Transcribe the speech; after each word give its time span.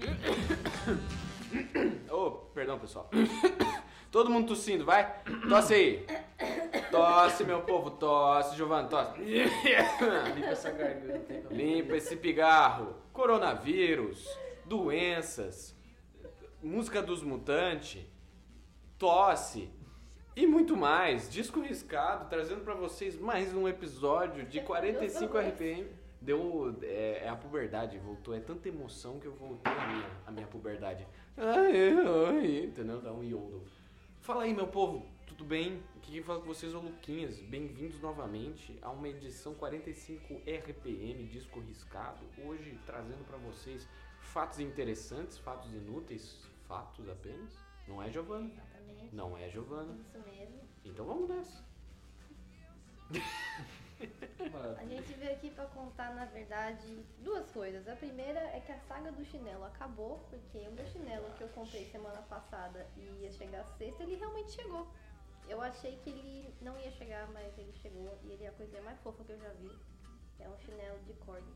Ô, 2.10 2.30
perdão, 2.54 2.78
pessoal. 2.78 3.10
Todo 4.10 4.30
mundo 4.30 4.48
tossindo, 4.48 4.84
vai? 4.84 5.22
Tosse 5.48 5.74
aí. 5.74 6.06
Tosse, 6.90 7.44
meu 7.44 7.62
povo, 7.62 7.90
tosse, 7.90 8.56
Giovanni, 8.56 8.88
tosse. 8.88 9.18
Limpa 9.20 10.46
essa 10.46 10.70
garganta 10.70 11.32
aí. 11.32 11.46
Limpa 11.50 11.96
esse 11.96 12.16
pigarro. 12.16 12.94
Coronavírus, 13.12 14.26
doenças, 14.64 15.76
música 16.62 17.02
dos 17.02 17.22
mutantes, 17.22 18.04
tosse 18.98 19.70
e 20.36 20.46
muito 20.46 20.76
mais. 20.76 21.28
Disco 21.28 21.60
riscado, 21.60 22.28
trazendo 22.28 22.62
pra 22.62 22.74
vocês 22.74 23.18
mais 23.18 23.54
um 23.54 23.68
episódio 23.68 24.44
de 24.46 24.60
45 24.60 25.38
RPM. 25.38 26.03
Deu. 26.24 26.74
É, 26.82 27.24
é 27.24 27.28
a 27.28 27.36
puberdade, 27.36 27.98
voltou. 27.98 28.34
É 28.34 28.40
tanta 28.40 28.66
emoção 28.66 29.20
que 29.20 29.26
eu 29.26 29.34
voltei 29.34 29.70
a 29.70 29.86
minha, 29.86 30.10
a 30.26 30.30
minha 30.30 30.46
puberdade. 30.46 31.06
Ai, 31.36 31.90
ai, 32.28 32.64
entendeu? 32.64 33.00
Dá 33.02 33.12
um 33.12 33.22
iolo. 33.22 33.62
Fala 34.20 34.44
aí, 34.44 34.54
meu 34.54 34.66
povo, 34.66 35.06
tudo 35.26 35.44
bem? 35.44 35.82
Aqui 35.96 36.22
fala 36.22 36.40
com 36.40 36.46
vocês 36.46 36.72
é 36.72 36.76
o 36.78 36.80
Luquinhas. 36.80 37.40
Bem-vindos 37.40 38.00
novamente 38.00 38.78
a 38.80 38.90
uma 38.90 39.06
edição 39.06 39.52
45 39.54 40.40
RPM 40.46 41.26
Disco 41.26 41.60
Riscado. 41.60 42.24
Hoje 42.42 42.78
trazendo 42.86 43.22
pra 43.26 43.36
vocês 43.36 43.86
fatos 44.20 44.60
interessantes, 44.60 45.36
fatos 45.36 45.70
inúteis, 45.74 46.42
fatos 46.66 47.06
apenas. 47.06 47.52
Não 47.86 48.02
é, 48.02 48.10
Giovana? 48.10 48.50
Exatamente. 48.50 49.14
Não 49.14 49.36
é, 49.36 49.50
Giovana. 49.50 49.94
Isso 49.94 50.18
mesmo. 50.26 50.60
Então 50.86 51.04
vamos 51.04 51.28
nessa. 51.28 51.62
A 54.78 54.84
gente 54.84 55.12
veio 55.14 55.32
aqui 55.32 55.50
pra 55.50 55.66
contar, 55.66 56.14
na 56.14 56.24
verdade, 56.26 57.04
duas 57.18 57.48
coisas. 57.50 57.86
A 57.88 57.96
primeira 57.96 58.40
é 58.40 58.60
que 58.60 58.72
a 58.72 58.78
saga 58.80 59.12
do 59.12 59.24
chinelo 59.24 59.64
acabou, 59.64 60.26
porque 60.30 60.58
o 60.68 60.72
meu 60.72 60.86
chinelo 60.86 61.30
que 61.36 61.42
eu 61.42 61.48
comprei 61.48 61.84
semana 61.86 62.22
passada 62.22 62.86
e 62.96 63.22
ia 63.22 63.32
chegar 63.32 63.64
sexta, 63.78 64.02
ele 64.02 64.16
realmente 64.16 64.52
chegou. 64.52 64.86
Eu 65.48 65.60
achei 65.60 65.96
que 65.98 66.10
ele 66.10 66.54
não 66.60 66.78
ia 66.78 66.90
chegar, 66.90 67.28
mas 67.32 67.56
ele 67.58 67.72
chegou 67.72 68.18
e 68.24 68.32
ele 68.32 68.44
é 68.44 68.48
a 68.48 68.52
coisa 68.52 68.80
mais 68.82 68.98
fofa 69.00 69.22
que 69.24 69.32
eu 69.32 69.38
já 69.38 69.50
vi. 69.54 69.70
É 70.38 70.48
um 70.48 70.58
chinelo 70.58 70.98
de 71.00 71.12
corda. 71.14 71.46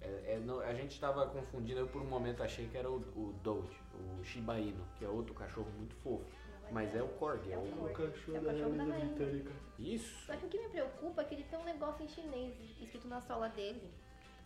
É, 0.00 0.34
é, 0.34 0.38
não, 0.38 0.60
a 0.60 0.72
gente 0.74 0.92
estava 0.92 1.26
confundindo, 1.26 1.80
eu 1.80 1.88
por 1.88 2.00
um 2.00 2.06
momento 2.06 2.42
achei 2.42 2.68
que 2.68 2.76
era 2.76 2.88
o, 2.88 2.96
o 3.16 3.34
Doge, 3.42 3.80
o 3.94 4.22
Shiba 4.22 4.58
Inu, 4.58 4.84
que 4.96 5.04
é 5.04 5.08
outro 5.08 5.34
cachorro 5.34 5.70
muito 5.76 5.94
fofo. 5.96 6.24
Mas 6.70 6.94
é 6.94 7.02
o 7.02 7.08
Corgi, 7.08 7.50
é 7.50 7.54
É 7.54 7.58
o 7.58 7.62
o... 7.62 7.92
Cachorro 7.92 8.36
É 8.36 8.40
o 8.40 8.42
da 8.44 8.52
cachorro 8.52 8.70
da 8.70 8.84
realeza 8.84 8.92
rainha. 8.92 9.14
britânica. 9.14 9.52
Isso! 9.78 10.26
Só 10.26 10.36
que 10.36 10.46
o 10.46 10.48
que 10.48 10.58
me 10.60 10.68
preocupa 10.68 11.22
é 11.22 11.24
que 11.24 11.34
ele 11.34 11.44
tem 11.44 11.58
um 11.58 11.64
negócio 11.64 12.04
em 12.04 12.08
chinês 12.08 12.54
escrito 12.80 13.08
na 13.08 13.20
sola 13.20 13.48
dele. 13.48 13.90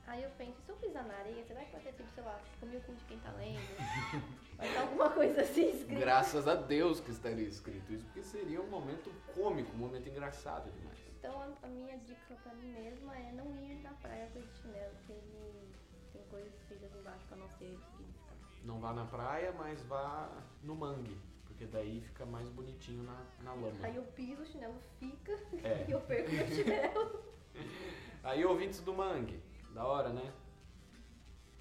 Aí 0.06 0.22
eu 0.22 0.30
penso, 0.30 0.60
se 0.62 0.68
eu 0.68 0.76
pisar 0.76 1.04
na 1.04 1.14
areia, 1.14 1.44
será 1.44 1.64
que 1.64 1.70
vai 1.72 1.80
ter 1.80 1.92
tipo, 1.92 2.10
sei 2.10 2.24
lá, 2.24 2.38
comi 2.58 2.76
o 2.76 2.80
cu 2.80 2.92
de 2.92 3.04
quem 3.04 3.18
tá 3.20 3.30
lendo? 3.32 3.60
Vai 4.56 4.68
ter 4.68 4.76
alguma 4.78 5.10
coisa 5.10 5.40
assim 5.42 5.70
escrita. 5.70 6.00
Graças 6.00 6.46
a 6.46 6.54
Deus 6.56 7.00
que 7.00 7.10
estaria 7.10 7.46
escrito 7.48 7.92
isso, 7.92 8.04
porque 8.06 8.22
seria 8.22 8.60
um 8.60 8.66
momento 8.68 9.10
cômico, 9.34 9.72
um 9.72 9.78
momento 9.78 10.08
engraçado 10.08 10.70
demais. 10.72 10.98
Então 11.18 11.40
a, 11.40 11.48
a 11.66 11.68
minha 11.68 11.96
dica 11.98 12.34
pra 12.42 12.52
mim 12.54 12.72
mesma 12.72 13.16
é 13.16 13.32
não 13.32 13.56
ir 13.56 13.80
na 13.82 13.90
praia 13.94 14.28
com 14.32 14.40
esse 14.40 14.52
chinelo, 14.60 14.92
porque 14.98 15.12
ele 15.12 15.72
tem 16.12 16.22
coisas 16.24 16.52
escritas 16.54 16.94
embaixo 16.94 17.24
que 17.26 17.32
eu 17.34 17.38
não 17.38 17.48
sei 17.58 17.74
o 17.74 17.78
que 17.78 17.86
significa. 17.92 18.34
Não 18.64 18.80
vá 18.80 18.92
na 18.92 19.04
praia, 19.06 19.52
mas 19.52 19.82
vá 19.84 20.30
no 20.62 20.74
mangue, 20.74 21.16
porque 21.62 21.66
daí 21.66 22.00
fica 22.00 22.26
mais 22.26 22.48
bonitinho 22.50 23.04
na, 23.04 23.24
na 23.42 23.52
lama. 23.54 23.76
Aí 23.82 23.94
eu 23.94 24.02
piso, 24.02 24.42
o 24.42 24.46
chinelo 24.46 24.74
fica 24.98 25.32
É. 25.62 25.84
e 25.88 25.92
eu 25.92 26.00
perco 26.00 26.30
meu 26.30 26.46
chinelo. 26.48 27.22
Aí, 28.24 28.44
ouvintes 28.44 28.80
do 28.80 28.92
mangue, 28.94 29.40
da 29.74 29.84
hora, 29.84 30.08
né? 30.10 30.32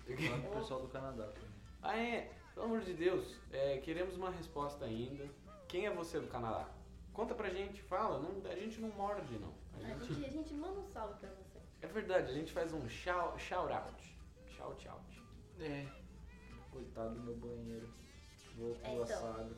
Pro 0.05 0.15
pessoal 0.59 0.81
do 0.81 0.87
Canadá. 0.87 1.29
Ah, 1.81 1.97
é, 1.97 2.31
pelo 2.53 2.65
amor 2.67 2.81
de 2.81 2.93
Deus, 2.93 3.35
é, 3.51 3.77
queremos 3.79 4.15
uma 4.15 4.29
resposta 4.31 4.85
ainda. 4.85 5.27
Quem 5.67 5.85
é 5.85 5.93
você 5.93 6.19
do 6.19 6.27
Canadá? 6.27 6.67
Conta 7.13 7.33
pra 7.35 7.49
gente, 7.49 7.81
fala, 7.83 8.19
não, 8.19 8.49
a 8.49 8.55
gente 8.55 8.79
não 8.79 8.89
morde 8.89 9.37
não. 9.37 9.53
A 9.73 9.77
A 9.77 9.97
gente- 9.99 10.13
gente, 10.13 10.25
a 10.25 10.29
gente 10.29 10.53
manda 10.53 10.79
um 10.79 10.87
salve 10.87 11.19
pra 11.19 11.29
você. 11.29 11.59
É 11.81 11.87
verdade, 11.87 12.29
a 12.31 12.33
gente 12.33 12.51
faz 12.53 12.71
um 12.73 12.87
shout, 12.87 13.41
shout 13.41 13.71
out. 13.73 14.17
Shout 14.47 14.87
out. 14.87 15.23
É. 15.59 15.87
Coitado 16.71 17.15
do 17.15 17.21
meu 17.21 17.35
banheiro. 17.35 17.89
Voltou 18.55 18.83
É, 18.83 18.89
a 18.89 18.93
então. 19.03 19.07
saga. 19.07 19.49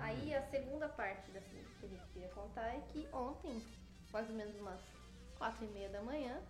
Aí 0.00 0.34
a 0.34 0.42
segunda 0.42 0.88
parte 0.88 1.30
da 1.30 1.40
que 1.40 1.86
a 1.86 1.88
gente 1.88 2.06
queria 2.12 2.28
contar 2.28 2.66
é 2.68 2.80
que 2.88 3.06
ontem, 3.12 3.62
mais 4.12 4.28
ou 4.28 4.34
menos 4.34 4.56
umas 4.56 4.80
quatro 5.38 5.64
e 5.64 5.68
meia 5.68 5.88
da 5.88 6.02
manhã, 6.02 6.40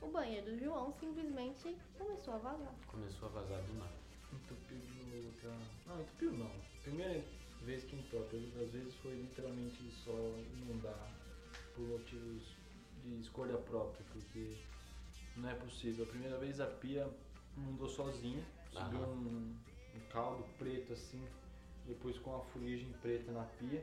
o 0.00 0.08
banheiro 0.08 0.52
do 0.52 0.58
João 0.58 0.92
simplesmente 0.92 1.76
começou 1.96 2.34
a 2.34 2.38
vazar. 2.38 2.74
Começou 2.86 3.28
a 3.28 3.32
vazar 3.32 3.62
do 3.62 3.74
nada. 3.74 3.98
Entupiu 4.32 4.78
de 4.78 5.02
novo, 5.04 5.32
tá? 5.42 5.58
Não, 5.86 6.00
entupiu 6.00 6.32
não. 6.32 6.50
Primeira 6.82 7.24
vez 7.62 7.84
que 7.84 7.96
entope, 7.96 8.36
outras 8.36 8.70
vezes 8.70 8.94
foi 8.96 9.14
literalmente 9.14 9.90
só 10.04 10.12
inundar 10.56 11.12
por 11.74 11.82
motivos 11.82 12.56
de 13.02 13.20
escolha 13.20 13.56
própria, 13.58 14.04
porque 14.12 14.56
não 15.36 15.48
é 15.48 15.54
possível. 15.54 16.04
A 16.04 16.08
primeira 16.08 16.38
vez 16.38 16.60
a 16.60 16.66
pia 16.66 17.08
inundou 17.56 17.88
sozinha, 17.88 18.44
subiu 18.72 19.00
um, 19.00 19.56
um 19.94 20.00
caldo 20.10 20.44
preto 20.58 20.92
assim, 20.92 21.26
depois 21.88 22.18
com 22.18 22.36
a 22.36 22.40
fuligem 22.40 22.92
preta 23.02 23.32
na 23.32 23.44
pia. 23.44 23.82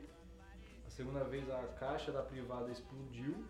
A 0.86 0.90
segunda 0.90 1.24
vez 1.24 1.50
a 1.50 1.62
caixa 1.78 2.12
da 2.12 2.22
privada 2.22 2.70
explodiu, 2.70 3.44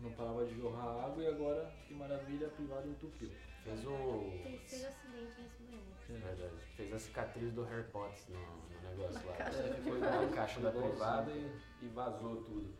não 0.00 0.10
parava 0.12 0.44
de 0.46 0.56
jorrar 0.56 1.04
água 1.04 1.22
e 1.22 1.26
agora, 1.26 1.70
que 1.86 1.94
maravilha, 1.94 2.46
a 2.46 2.50
privada 2.50 2.86
entupiu. 2.88 3.30
Fez 3.62 3.84
o. 3.86 4.30
Terceiro 4.42 4.88
acidente 4.88 5.40
nesse 5.42 5.62
banheiro. 5.62 5.88
É 6.08 6.12
verdade, 6.12 6.54
fez 6.76 6.92
a 6.94 6.98
cicatriz 6.98 7.52
do 7.52 7.64
Harry 7.64 7.84
Potter 7.90 8.18
no, 8.30 8.40
no 8.40 8.88
negócio 8.88 9.20
Na 9.26 9.30
lá. 9.30 9.36
caixa 9.36 9.58
É, 9.58 9.68
da 9.68 9.74
foi 9.82 9.90
privada. 9.98 10.26
na 10.26 10.32
caixa 10.32 10.60
da 10.60 10.70
privada 10.70 11.30
e, 11.32 11.58
e 11.82 11.88
vazou 11.88 12.36
tudo. 12.44 12.74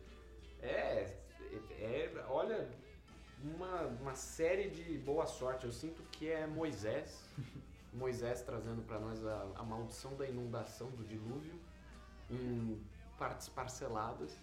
É, 0.61 1.15
é, 1.71 2.25
olha, 2.27 2.67
uma, 3.43 3.81
uma 4.01 4.15
série 4.15 4.69
de 4.69 4.97
boa 4.97 5.25
sorte. 5.27 5.65
Eu 5.65 5.71
sinto 5.71 6.01
que 6.11 6.29
é 6.29 6.47
Moisés. 6.47 7.23
Moisés 7.93 8.41
trazendo 8.41 8.81
pra 8.83 8.99
nós 8.99 9.25
a, 9.25 9.51
a 9.55 9.63
maldição 9.63 10.15
da 10.15 10.27
inundação 10.27 10.89
do 10.91 11.03
dilúvio 11.03 11.59
em 12.29 12.81
partes 13.17 13.49
parceladas, 13.49 14.37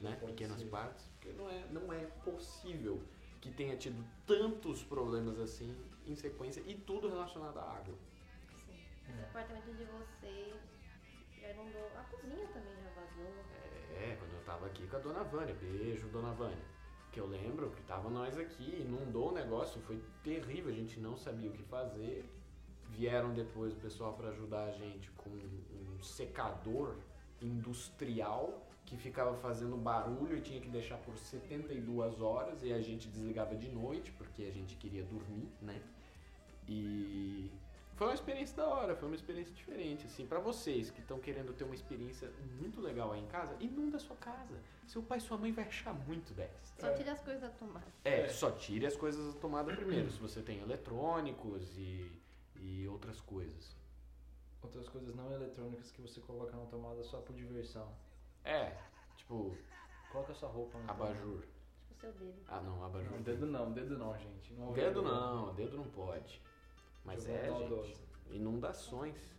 né? 0.00 0.16
Pequenas 0.26 0.60
ser. 0.60 0.66
partes. 0.66 1.06
Porque 1.14 1.32
não 1.32 1.48
é, 1.48 1.66
não 1.70 1.92
é 1.92 2.04
possível 2.24 3.00
que 3.40 3.50
tenha 3.50 3.76
tido 3.76 4.04
tantos 4.26 4.82
problemas 4.82 5.38
assim 5.38 5.74
em 6.06 6.14
sequência 6.14 6.62
e 6.66 6.74
tudo 6.74 7.08
relacionado 7.08 7.58
à 7.58 7.62
água. 7.62 7.94
Sim. 8.66 8.78
Esse 9.08 9.20
apartamento 9.20 9.72
de 9.74 9.84
vocês 9.84 10.56
já 11.40 11.50
inundou. 11.50 11.90
A 11.96 12.02
cozinha 12.04 12.46
também 12.48 12.74
já 12.82 12.90
vazou. 12.90 13.32
É, 13.94 14.16
quando 14.18 14.32
eu 14.32 14.44
tava 14.44 14.66
aqui 14.66 14.86
com 14.86 14.96
a 14.96 14.98
dona 14.98 15.22
Vânia. 15.22 15.54
Beijo, 15.54 16.08
dona 16.08 16.32
Vânia. 16.32 16.64
Que 17.12 17.20
eu 17.20 17.26
lembro 17.26 17.70
que 17.70 17.82
tava 17.82 18.10
nós 18.10 18.36
aqui, 18.36 18.80
inundou 18.80 19.30
o 19.30 19.34
negócio, 19.34 19.80
foi 19.82 20.02
terrível, 20.22 20.72
a 20.72 20.74
gente 20.74 20.98
não 20.98 21.16
sabia 21.16 21.48
o 21.48 21.52
que 21.52 21.62
fazer. 21.62 22.28
Vieram 22.90 23.32
depois 23.34 23.72
o 23.72 23.76
pessoal 23.76 24.12
para 24.14 24.28
ajudar 24.28 24.64
a 24.64 24.72
gente 24.72 25.10
com 25.12 25.30
um 25.30 26.02
secador 26.02 26.96
industrial 27.40 28.64
que 28.84 28.96
ficava 28.96 29.34
fazendo 29.36 29.76
barulho 29.76 30.36
e 30.36 30.40
tinha 30.40 30.60
que 30.60 30.68
deixar 30.68 30.98
por 30.98 31.16
72 31.16 32.20
horas 32.20 32.62
e 32.62 32.72
a 32.72 32.80
gente 32.80 33.08
desligava 33.08 33.56
de 33.56 33.68
noite 33.68 34.12
porque 34.12 34.42
a 34.42 34.50
gente 34.50 34.76
queria 34.76 35.02
dormir, 35.04 35.48
né? 35.60 35.80
E 36.68 37.50
foi 37.96 38.08
uma 38.08 38.14
experiência 38.14 38.56
da 38.56 38.66
hora, 38.66 38.96
foi 38.96 39.08
uma 39.08 39.14
experiência 39.14 39.54
diferente, 39.54 40.06
assim, 40.06 40.26
para 40.26 40.40
vocês 40.40 40.90
que 40.90 41.00
estão 41.00 41.18
querendo 41.20 41.52
ter 41.52 41.62
uma 41.64 41.74
experiência 41.74 42.28
muito 42.60 42.80
legal 42.80 43.12
aí 43.12 43.20
em 43.20 43.26
casa, 43.26 43.54
inunda 43.60 43.96
a 43.96 44.00
sua 44.00 44.16
casa. 44.16 44.58
Seu 44.86 45.02
pai 45.02 45.18
e 45.18 45.20
sua 45.20 45.38
mãe 45.38 45.52
vai 45.52 45.64
achar 45.64 45.94
muito 45.94 46.34
besta. 46.34 46.58
Só 46.80 46.92
tira 46.92 47.12
as 47.12 47.20
coisas 47.20 47.40
da 47.40 47.50
tomada. 47.50 47.86
É. 48.04 48.28
só 48.28 48.50
tire 48.50 48.86
as 48.86 48.96
coisas 48.96 49.34
da 49.34 49.40
tomada 49.40 49.74
primeiro, 49.74 50.10
se 50.10 50.18
você 50.18 50.42
tem 50.42 50.60
eletrônicos 50.60 51.78
e, 51.78 52.10
e 52.64 52.88
outras 52.88 53.20
coisas. 53.20 53.76
Outras 54.62 54.88
coisas 54.88 55.14
não 55.14 55.30
eletrônicas 55.32 55.90
que 55.90 56.00
você 56.00 56.20
coloca 56.22 56.56
na 56.56 56.64
tomada 56.64 57.02
só 57.04 57.20
por 57.20 57.34
diversão. 57.36 57.94
É, 58.42 58.76
tipo, 59.16 59.54
Coloca 60.10 60.32
sua 60.32 60.48
roupa 60.48 60.78
na 60.78 60.92
abajur. 60.92 61.42
Tipo 61.42 61.92
o 61.92 61.94
seu 61.94 62.12
dedo. 62.12 62.40
Ah, 62.48 62.60
não, 62.60 62.82
abajur. 62.84 63.10
tomada. 63.10 63.16
Não, 63.16 63.22
dedo 63.22 63.46
não, 63.46 63.72
dedo 63.72 63.98
não, 63.98 64.18
gente. 64.18 64.52
Não 64.54 64.72
Dedo 64.72 65.02
não, 65.02 65.54
dedo 65.54 65.76
não 65.76 65.90
pode. 65.90 66.40
Mas 67.04 67.28
é, 67.28 67.50
gente, 67.52 68.00
inundações. 68.30 69.34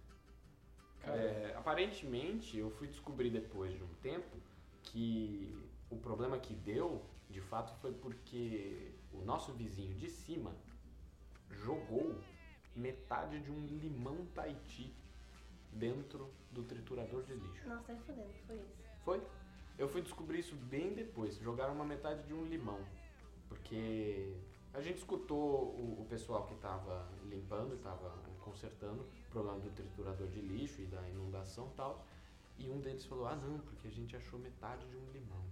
É, 1.04 1.54
aparentemente, 1.58 2.58
eu 2.58 2.70
fui 2.70 2.88
descobrir 2.88 3.30
depois 3.30 3.74
de 3.74 3.84
um 3.84 3.94
tempo 4.02 4.38
que 4.84 5.56
o 5.90 5.98
problema 5.98 6.38
que 6.38 6.54
deu, 6.54 7.04
de 7.30 7.42
fato, 7.42 7.74
foi 7.80 7.94
porque 7.94 8.94
o 9.12 9.22
nosso 9.22 9.52
vizinho 9.54 9.96
de 9.96 10.10
cima 10.10 10.52
jogou 11.50 12.20
metade 12.76 13.40
de 13.40 13.52
um 13.52 13.66
limão 13.66 14.26
Tahiti 14.34 14.94
dentro 15.72 16.32
do 16.52 16.64
triturador 16.64 17.24
de 17.24 17.34
lixo. 17.34 17.68
Nossa, 17.68 17.94
tá 17.94 17.96
fodendo, 18.06 18.34
foi 18.48 18.56
isso. 18.56 18.84
Foi? 19.04 19.22
Eu 19.78 19.90
fui 19.90 20.02
descobrir 20.02 20.40
isso 20.40 20.56
bem 20.56 20.94
depois. 20.94 21.38
Jogaram 21.38 21.74
uma 21.74 21.86
metade 21.86 22.24
de 22.24 22.34
um 22.34 22.46
limão. 22.46 22.80
Porque 23.50 24.34
A 24.76 24.82
gente 24.82 24.98
escutou 24.98 25.70
o, 25.70 26.02
o 26.02 26.06
pessoal 26.10 26.46
que 26.46 26.54
estava 26.54 27.08
limpando, 27.30 27.76
estava 27.76 28.14
consertando 28.42 29.04
o 29.04 29.32
problema 29.32 29.58
do 29.60 29.70
triturador 29.70 30.28
de 30.28 30.42
lixo 30.42 30.82
e 30.82 30.86
da 30.86 31.02
inundação 31.10 31.70
e 31.72 31.76
tal. 31.76 32.06
E 32.58 32.70
um 32.70 32.82
deles 32.82 33.06
falou: 33.06 33.26
Ah, 33.26 33.36
não, 33.36 33.60
porque 33.60 33.88
a 33.88 33.92
gente 33.92 34.18
achou 34.18 34.38
metade 34.38 34.86
de 34.90 34.98
um 34.98 35.12
limão. 35.12 35.44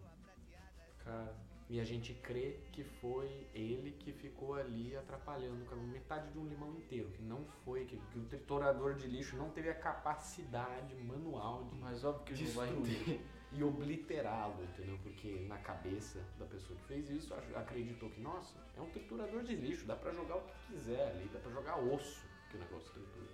Cara, 1.00 1.34
E 1.74 1.80
a 1.80 1.84
gente 1.84 2.14
crê 2.14 2.60
que 2.72 2.84
foi 2.84 3.48
ele 3.52 3.94
que 3.94 4.12
ficou 4.12 4.54
ali 4.54 4.96
atrapalhando 4.96 5.66
com 5.66 5.74
a 5.74 5.78
metade 5.80 6.32
de 6.32 6.38
um 6.38 6.46
limão 6.46 6.72
inteiro, 6.76 7.10
que 7.10 7.24
não 7.24 7.44
foi, 7.66 7.84
que, 7.86 7.98
que 7.98 8.20
o 8.20 8.26
triturador 8.26 8.94
de 8.94 9.08
lixo 9.08 9.36
não 9.36 9.50
teve 9.50 9.70
a 9.70 9.74
capacidade 9.74 10.94
manual 10.98 11.64
de 11.64 11.76
mas 11.78 12.04
óbvio 12.04 12.26
que 12.26 12.34
ele 12.34 12.44
não 12.44 12.52
vai 12.52 12.68
Destruir. 12.68 13.22
e 13.52 13.64
obliterá-lo, 13.64 14.64
entendeu? 14.66 15.00
Porque 15.02 15.48
na 15.50 15.58
cabeça 15.58 16.24
da 16.38 16.46
pessoa 16.46 16.78
que 16.78 16.86
fez 16.86 17.10
isso, 17.10 17.34
acreditou 17.56 18.08
que, 18.12 18.22
nossa, 18.22 18.56
é 18.78 18.80
um 18.80 18.92
triturador 18.92 19.42
de 19.42 19.56
lixo, 19.56 19.88
dá 19.88 19.96
pra 19.96 20.12
jogar 20.14 20.36
o 20.38 20.42
que 20.42 20.74
quiser 20.74 21.08
ali, 21.08 21.28
dá 21.34 21.40
pra 21.40 21.50
jogar 21.52 21.80
osso 21.80 22.24
que 22.52 22.58
o 22.58 22.60
negócio 22.60 22.94
tritura. 22.94 23.32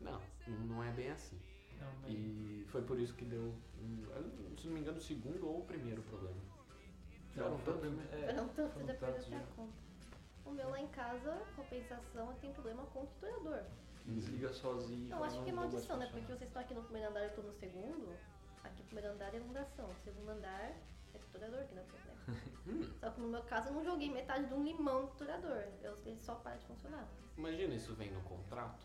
Não, 0.00 0.18
não 0.66 0.82
é 0.82 0.90
bem 0.92 1.10
assim. 1.10 1.38
Não, 1.78 1.92
mas- 2.00 2.10
E 2.10 2.64
foi 2.68 2.80
por 2.80 2.98
isso 2.98 3.12
que 3.14 3.26
deu, 3.26 3.52
um, 3.82 4.02
eu, 4.16 4.56
se 4.56 4.66
não 4.66 4.72
me 4.72 4.80
engano, 4.80 4.96
o 4.96 5.02
segundo 5.02 5.46
ou 5.46 5.58
o 5.60 5.66
primeiro 5.66 6.00
problema. 6.04 6.40
Não, 7.36 7.44
Foram 7.44 7.58
foi 7.58 7.74
o 7.74 7.76
tantos, 7.78 7.96
né? 7.96 8.08
é, 8.12 8.32
depois 8.84 9.16
eu 9.16 9.22
já. 9.30 9.36
a 9.38 9.46
conta. 9.56 9.72
O 10.44 10.50
meu 10.50 10.68
lá 10.70 10.80
em 10.80 10.88
casa, 10.88 11.38
compensação, 11.56 12.30
eu 12.30 12.36
tenho 12.40 12.52
problema 12.52 12.84
com 12.86 13.02
o 13.02 13.06
triturador. 13.06 13.62
Desliga 14.04 14.52
sozinho. 14.52 15.08
Não, 15.08 15.22
acho 15.22 15.42
que 15.44 15.50
é 15.50 15.52
maldição, 15.52 15.96
né? 15.96 16.06
Porque 16.10 16.26
vocês 16.26 16.42
estão 16.42 16.60
aqui 16.62 16.74
no 16.74 16.82
primeiro 16.82 17.08
andar 17.10 17.20
e 17.20 17.24
eu 17.28 17.34
tô 17.34 17.42
no 17.42 17.52
segundo. 17.52 18.08
Aqui 18.64 18.80
no 18.82 18.86
primeiro 18.88 19.12
andar 19.14 19.32
é 19.32 19.36
inundação. 19.36 19.86
No 19.88 19.94
segundo 20.04 20.28
andar 20.30 20.60
é 20.60 21.18
triturador 21.18 21.64
que 21.68 21.74
dá 21.74 21.82
problema. 21.82 22.92
Só 23.00 23.10
que 23.10 23.20
no 23.20 23.28
meu 23.28 23.42
caso 23.44 23.68
eu 23.68 23.74
não 23.74 23.84
joguei 23.84 24.10
metade 24.10 24.46
de 24.46 24.54
um 24.54 24.64
limão 24.64 25.02
no 25.02 25.08
triturador. 25.08 25.64
Eu, 25.82 25.96
ele 26.04 26.18
só 26.18 26.34
para 26.34 26.56
de 26.56 26.66
funcionar. 26.66 27.06
imagina 27.38 27.74
isso 27.74 27.94
vem 27.94 28.10
no 28.10 28.20
contrato, 28.22 28.84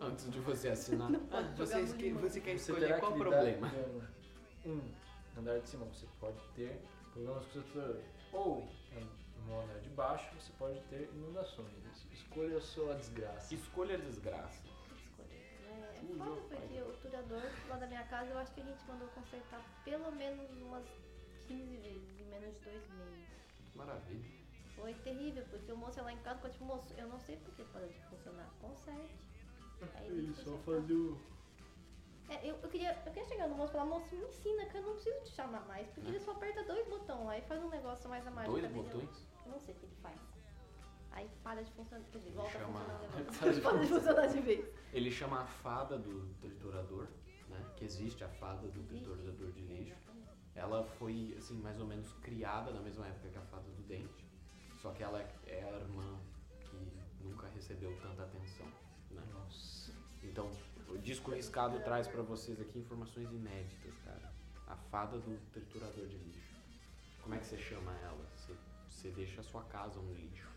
antes 0.00 0.28
de 0.30 0.40
você 0.40 0.68
assinar. 0.70 1.10
Não 1.10 1.20
Ah, 1.30 1.42
você, 1.56 1.80
esque- 1.80 2.12
você 2.12 2.40
quer 2.40 2.54
escolher 2.54 2.98
qual 2.98 3.12
que 3.12 3.18
problema? 3.20 3.70
Um, 4.66 4.80
andar 5.38 5.60
de 5.60 5.68
cima 5.68 5.84
você 5.86 6.06
pode 6.20 6.40
ter 6.54 6.82
problemas 7.18 7.44
com 7.44 7.50
o 7.50 7.52
seu 7.52 7.62
triturador. 7.62 8.02
Ou 8.32 8.68
no 9.46 9.60
andar 9.62 9.80
de 9.80 9.88
baixo 9.90 10.28
você 10.34 10.52
pode 10.58 10.80
ter 10.84 11.08
inundações. 11.14 11.68
Escolha 12.12 12.58
a 12.58 12.60
sua 12.60 12.94
desgraça. 12.94 13.54
Escolha 13.54 13.96
a 13.96 13.98
desgraça. 13.98 14.62
escolha. 14.94 15.34
É, 15.66 16.00
O 16.02 16.14
é 16.14 16.18
foda 16.18 16.40
porque 16.56 16.82
o 16.82 16.92
turador 17.02 17.42
lá 17.68 17.76
da 17.76 17.86
minha 17.86 18.04
casa 18.04 18.30
eu 18.30 18.38
acho 18.38 18.52
que 18.52 18.60
a 18.60 18.64
gente 18.64 18.84
mandou 18.86 19.08
consertar 19.08 19.62
pelo 19.84 20.12
menos 20.12 20.50
umas 20.62 20.84
15 21.46 21.76
vezes 21.76 22.20
em 22.20 22.24
menos 22.24 22.54
de 22.54 22.60
dois 22.60 22.88
meses. 22.90 23.28
Maravilha. 23.74 24.38
Foi 24.76 24.94
terrível, 24.94 25.44
porque 25.50 25.72
o 25.72 25.76
moço 25.76 25.98
ia 25.98 26.04
lá 26.04 26.12
em 26.12 26.18
casa 26.18 26.36
ficou 26.36 26.50
tipo, 26.50 26.64
moço, 26.66 26.94
eu 26.96 27.08
não 27.08 27.18
sei 27.18 27.36
por 27.38 27.52
que 27.54 27.64
parou 27.64 27.88
de 27.88 28.00
funcionar. 28.02 28.48
Conserte. 28.60 29.18
Aí 29.96 30.06
ele 30.06 30.30
Isso, 30.32 30.44
só 30.44 30.56
fazer 30.58 30.92
o. 30.92 31.18
É, 32.28 32.46
eu, 32.48 32.56
eu, 32.62 32.68
queria, 32.68 32.92
eu 33.06 33.12
queria 33.12 33.28
chegar 33.28 33.48
no 33.48 33.54
moço 33.56 33.72
e 33.72 33.76
falar, 33.76 33.86
moço, 33.86 34.14
me 34.14 34.24
ensina, 34.26 34.66
que 34.66 34.76
eu 34.76 34.82
não 34.82 34.92
preciso 34.94 35.24
te 35.24 35.30
chamar 35.30 35.66
mais, 35.66 35.88
porque 35.88 36.08
ele 36.08 36.20
só 36.20 36.32
aperta 36.32 36.62
dois 36.64 36.86
botões 36.86 37.24
lá 37.24 37.38
e 37.38 37.42
faz 37.42 37.62
um 37.62 37.70
negócio 37.70 38.08
mais 38.08 38.26
a 38.26 38.30
mais. 38.30 38.48
Dois 38.48 38.66
botões? 38.70 39.26
Eu 39.46 39.52
não 39.52 39.58
sei 39.58 39.74
o 39.74 39.78
que 39.78 39.86
ele 39.86 39.94
faz. 40.02 40.20
Aí 41.12 41.28
para 41.42 41.62
de 41.64 41.72
funcionar, 41.72 42.04
quer 42.12 42.18
dizer, 42.18 42.32
volta 42.32 42.50
Chama- 42.50 42.80
a 42.80 43.08
funcionar 43.24 43.54
de 43.54 43.60
Para 43.62 43.78
de 43.78 43.86
funcionar 43.86 44.26
de 44.26 44.40
vez. 44.40 44.74
Ele 44.92 45.10
chama 45.10 45.40
a 45.40 45.46
fada 45.46 45.98
do 45.98 46.34
triturador, 46.40 47.08
né? 47.48 47.64
Que 47.76 47.84
existe 47.86 48.22
a 48.22 48.28
fada 48.28 48.68
do 48.68 48.82
triturador 48.84 49.50
de 49.52 49.60
lixo. 49.62 49.96
Ela 50.54 50.84
foi, 50.84 51.34
assim, 51.38 51.58
mais 51.60 51.80
ou 51.80 51.86
menos 51.86 52.12
criada 52.14 52.70
na 52.72 52.80
mesma 52.80 53.06
época 53.06 53.28
que 53.30 53.38
a 53.38 53.42
fada 53.42 53.68
do 53.70 53.82
dente. 53.84 54.28
Só 54.76 54.92
que 54.92 55.02
ela 55.02 55.20
é 55.46 55.64
a 55.64 55.78
irmã 55.80 56.20
que 56.60 56.92
nunca 57.20 57.48
recebeu 57.48 57.96
tanta 58.02 58.22
atenção, 58.22 58.66
né? 59.10 59.22
Nossa. 59.32 59.92
Então, 60.22 60.50
o 60.88 60.98
disco 60.98 61.30
riscado 61.30 61.78
traz 61.80 62.06
pra 62.06 62.22
vocês 62.22 62.60
aqui 62.60 62.78
informações 62.78 63.30
inéditas, 63.30 63.94
cara. 64.04 64.32
A 64.66 64.76
fada 64.76 65.18
do 65.18 65.38
triturador 65.52 66.06
de 66.06 66.16
lixo. 66.16 66.56
Como 67.22 67.34
é 67.34 67.38
que 67.38 67.46
você 67.46 67.58
chama 67.58 67.92
ela? 68.02 68.26
Você, 68.36 68.54
você 68.88 69.10
deixa 69.10 69.40
a 69.40 69.44
sua 69.44 69.62
casa 69.64 69.98
um 69.98 70.12
lixo. 70.12 70.48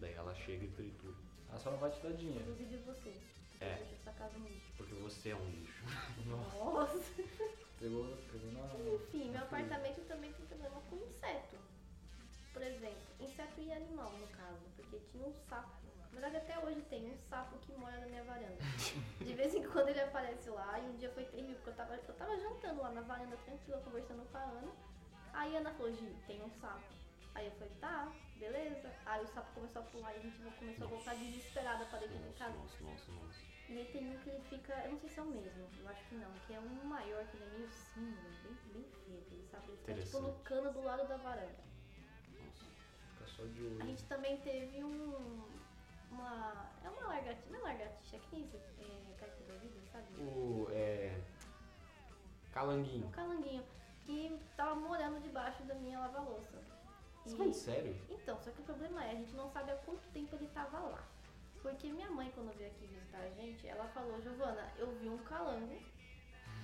Daí 0.00 0.12
ela 0.14 0.34
chega 0.34 0.64
e 0.64 0.68
tritura. 0.68 1.14
Ela 1.48 1.58
só 1.58 1.70
não 1.70 1.78
vai 1.78 1.90
te 1.90 2.00
dar 2.00 2.12
dinheiro. 2.12 2.40
Inclusive 2.40 2.76
você. 2.78 3.20
É. 3.60 3.76
Deixa 3.76 3.94
essa 3.94 4.12
casa 4.12 4.36
no 4.38 4.48
lixo. 4.48 4.72
Porque 4.76 4.94
você 4.94 5.30
é 5.30 5.36
um 5.36 5.48
lixo. 5.48 5.84
Nossa. 6.26 6.56
Nossa. 6.58 7.22
Pegou, 7.78 8.16
pegou 8.30 8.52
na. 8.52 8.94
Enfim, 8.94 9.30
meu 9.30 9.42
apartamento 9.42 10.00
também 10.06 10.32
tem 10.32 10.46
problema 10.46 10.80
com 10.88 10.96
inseto. 10.96 11.56
Por 12.52 12.62
exemplo, 12.62 13.02
inseto 13.20 13.60
e 13.60 13.72
animal, 13.72 14.12
no 14.18 14.26
caso. 14.28 14.64
Porque 14.76 14.98
tinha 15.10 15.26
um 15.26 15.32
sapo. 15.48 15.84
Na 16.12 16.20
verdade, 16.20 16.36
até 16.36 16.58
hoje 16.64 16.80
tem 16.82 17.10
um 17.10 17.16
sapo 17.28 17.58
que 17.58 17.72
mora 17.72 17.98
na 17.98 18.06
minha 18.06 18.24
varanda. 18.24 18.56
De 19.18 19.32
vez 19.34 19.54
em 19.54 19.62
quando 19.62 19.88
ele 19.88 20.00
aparece 20.00 20.48
lá. 20.50 20.78
E 20.78 20.88
um 20.88 20.96
dia 20.96 21.10
foi 21.10 21.24
terrível, 21.24 21.54
porque 21.56 21.70
eu 21.70 21.74
tava, 21.74 21.94
eu 21.96 22.14
tava 22.14 22.38
jantando 22.38 22.80
lá 22.82 22.90
na 22.90 23.00
varanda, 23.02 23.36
tranquila, 23.38 23.80
conversando 23.80 24.24
com 24.30 24.38
a 24.38 24.42
Ana. 24.42 24.72
Aí 25.32 25.56
a 25.56 25.60
Ana 25.60 25.72
falou, 25.72 25.92
Gi, 25.92 26.16
tem 26.26 26.42
um 26.42 26.50
sapo. 26.50 26.94
Aí 27.34 27.46
eu 27.46 27.52
falei, 27.52 27.72
tá, 27.80 28.12
beleza. 28.36 28.92
Aí 29.06 29.24
o 29.24 29.26
sapo 29.26 29.52
começou 29.54 29.82
a 29.82 29.84
pular 29.86 30.12
e 30.14 30.18
a 30.18 30.20
gente 30.20 30.38
começou 30.58 30.86
a 30.86 30.90
voltar 30.90 31.14
desesperada 31.16 31.84
pra 31.86 31.98
dentro 31.98 32.18
de 32.18 32.32
casa. 32.38 32.54
nossa, 32.56 32.84
nossa, 32.84 33.12
nossa. 33.12 33.40
E 33.68 33.78
aí 33.78 33.84
tem 33.86 34.08
um 34.08 34.18
que 34.18 34.28
ele 34.30 34.42
fica, 34.50 34.74
eu 34.84 34.92
não 34.92 34.98
sei 34.98 35.08
se 35.08 35.18
é 35.18 35.22
o 35.22 35.26
mesmo, 35.26 35.66
eu 35.80 35.88
acho 35.88 36.04
que 36.04 36.14
não, 36.16 36.30
que 36.46 36.52
é 36.52 36.60
um 36.60 36.84
maior, 36.84 37.24
que 37.26 37.36
ele 37.38 37.44
é 37.44 37.48
meio 37.58 37.68
cinza, 37.70 38.20
bem, 38.44 38.56
bem 38.74 38.84
feio, 39.06 39.24
ele 39.32 39.48
sabe? 39.50 39.68
Ele 39.70 39.78
fica 39.78 39.94
tipo 39.94 40.20
no 40.20 40.34
cano 40.44 40.70
do 40.72 40.82
lado 40.84 41.08
da 41.08 41.16
varanda. 41.16 41.64
nossa. 42.38 42.64
Fica 43.14 43.26
só 43.26 43.42
de 43.46 43.60
A 43.60 43.70
olho. 43.70 43.86
gente 43.86 44.04
também 44.04 44.36
teve 44.42 44.84
um. 44.84 45.48
Uma. 46.14 46.70
É 46.84 46.88
uma 46.90 47.06
lagartixa, 47.08 47.50
não 47.50 47.58
é 47.58 47.62
lagartixa, 47.72 48.18
que 48.18 48.36
nem 48.36 48.44
isso? 48.44 48.56
É 48.56 49.58
vida, 49.58 49.80
sabe? 49.92 50.04
O. 50.22 50.68
É. 50.70 51.20
Um 52.48 52.52
Calanguinho. 52.52 53.08
calanguinho 53.10 53.64
que 54.06 54.38
tava 54.56 54.74
morando 54.76 55.20
debaixo 55.20 55.62
da 55.64 55.74
minha 55.74 55.98
lava-louça. 55.98 56.56
Você 57.24 57.30
tá 57.30 57.34
E- 57.34 57.36
falando 57.38 57.52
sério? 57.54 57.96
Então, 58.10 58.38
só 58.40 58.50
que 58.52 58.60
o 58.60 58.64
problema 58.64 59.04
é, 59.04 59.10
a 59.10 59.14
gente 59.14 59.34
não 59.34 59.48
sabe 59.50 59.72
há 59.72 59.76
quanto 59.76 60.02
tempo 60.12 60.36
ele 60.36 60.48
tava 60.54 60.78
lá. 60.78 61.02
Porque 61.62 61.90
minha 61.90 62.10
mãe, 62.10 62.30
quando 62.34 62.54
veio 62.56 62.70
aqui 62.70 62.86
visitar 62.86 63.18
a 63.18 63.30
gente, 63.30 63.66
ela 63.66 63.86
falou, 63.88 64.20
Giovana, 64.20 64.70
eu 64.76 64.92
vi 64.98 65.08
um 65.08 65.18
calango 65.18 65.74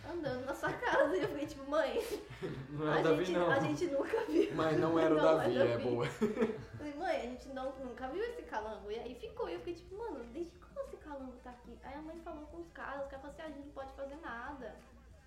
andando 0.09 0.45
na 0.45 0.55
sua 0.55 0.73
casa. 0.73 1.17
E 1.17 1.23
eu 1.23 1.29
fiquei 1.29 1.47
tipo, 1.47 1.69
mãe, 1.71 2.03
Não 2.71 2.93
é 2.93 2.99
a, 2.99 3.03
Davi, 3.03 3.25
gente, 3.25 3.39
não. 3.39 3.51
a 3.51 3.61
gente 3.61 3.87
nunca 3.87 4.25
viu. 4.27 4.55
Mas 4.55 4.79
não 4.79 4.99
era 4.99 5.15
o 5.15 5.17
Não, 5.17 5.25
Davi, 5.25 5.59
é 5.59 5.63
é 5.63 5.69
Davi. 5.69 5.83
boa. 5.85 6.07
Falei, 6.77 6.95
mãe, 6.95 7.17
a 7.17 7.23
gente 7.23 7.49
não, 7.49 7.73
nunca 7.85 8.09
viu 8.09 8.23
esse 8.25 8.43
calango. 8.43 8.91
E 8.91 8.99
aí 8.99 9.15
ficou. 9.15 9.49
E 9.49 9.55
eu 9.55 9.59
fiquei 9.61 9.75
tipo, 9.75 9.97
mano, 9.97 10.25
desde 10.33 10.53
quando 10.59 10.87
esse 10.87 10.97
calango 10.99 11.33
tá 11.45 11.51
aqui? 11.51 11.79
Aí 11.83 11.95
a 11.95 12.03
mãe 12.03 12.19
falou 12.25 12.47
com 12.47 12.59
os 12.59 12.69
caras, 12.71 13.05
os 13.05 13.11
caras 13.11 13.23
falaram 13.23 13.31
assim, 13.31 13.43
ah, 13.43 13.47
a 13.47 13.51
gente 13.51 13.67
não 13.67 13.73
pode 13.73 13.93
fazer 13.93 14.17
nada. 14.17 14.77